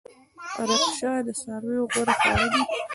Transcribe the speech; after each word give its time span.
رشقه 0.67 1.11
د 1.27 1.29
څارویو 1.41 1.89
غوره 1.93 2.13
خواړه 2.19 2.45
دي 2.51 2.61